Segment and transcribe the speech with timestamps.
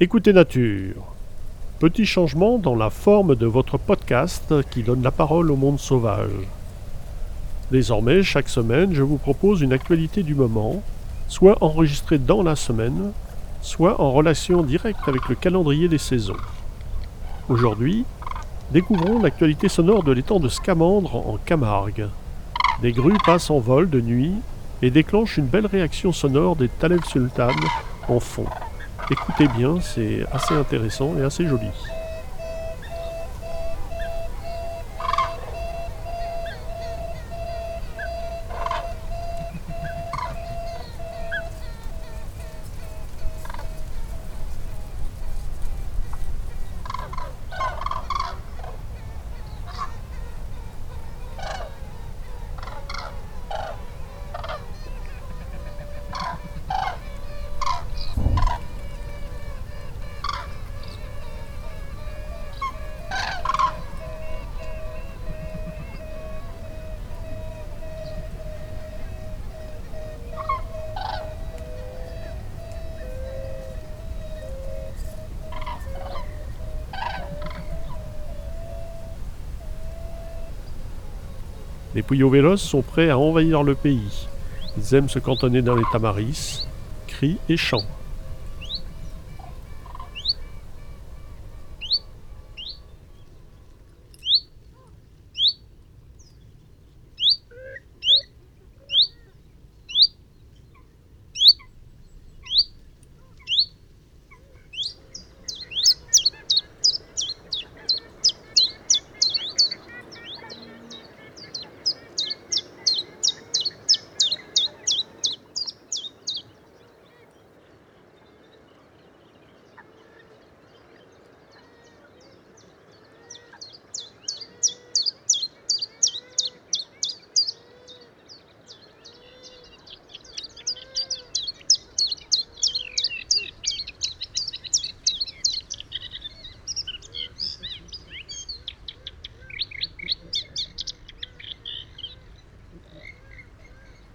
[0.00, 1.02] Écoutez Nature.
[1.80, 6.30] Petit changement dans la forme de votre podcast qui donne la parole au monde sauvage.
[7.72, 10.84] Désormais, chaque semaine, je vous propose une actualité du moment,
[11.26, 13.10] soit enregistrée dans la semaine,
[13.60, 16.36] soit en relation directe avec le calendrier des saisons.
[17.48, 18.04] Aujourd'hui,
[18.70, 22.06] découvrons l'actualité sonore de l'étang de Scamandre en Camargue.
[22.82, 24.34] Des grues passent en vol de nuit
[24.80, 27.48] et déclenchent une belle réaction sonore des Taleb Sultan
[28.06, 28.46] en fond.
[29.10, 31.70] Écoutez bien, c'est assez intéressant et assez joli.
[81.98, 84.28] Les Puyo Vélos sont prêts à envahir le pays.
[84.76, 86.64] Ils aiment se cantonner dans les tamaris,
[87.08, 87.82] cris et chants.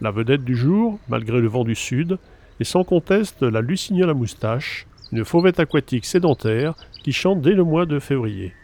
[0.00, 2.18] La vedette du jour, malgré le vent du sud,
[2.58, 7.64] est sans conteste la lucignole à moustache, une fauvette aquatique sédentaire qui chante dès le
[7.64, 8.54] mois de février.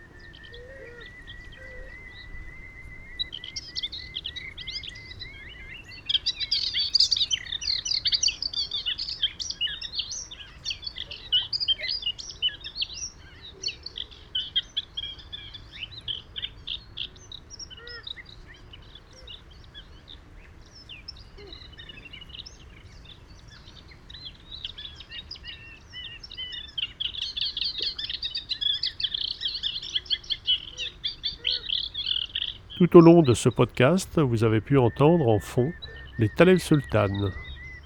[32.77, 35.73] Tout au long de ce podcast, vous avez pu entendre en fond
[36.19, 37.09] les Talel Sultan,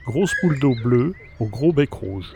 [0.04, 2.34] grosses poules d'eau bleues au gros bec rouge.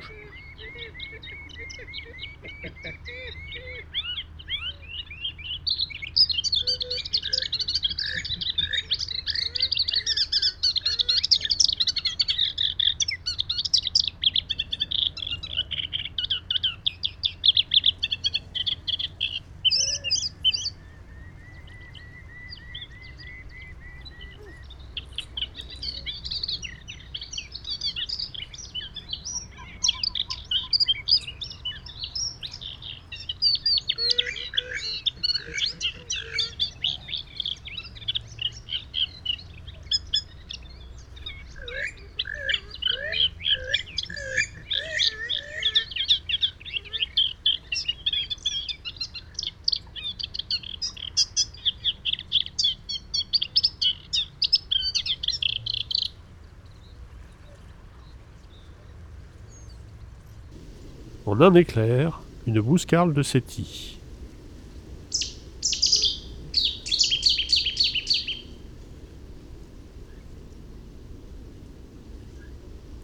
[61.27, 63.99] En un éclair, une bouscarle de Séti.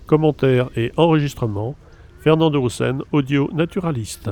[0.06, 1.76] Commentaires et enregistrements,
[2.20, 4.28] Fernand de Roussen, audio naturaliste.